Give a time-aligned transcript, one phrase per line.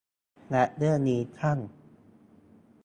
[0.51, 1.59] และเรื่องนี้ท่าน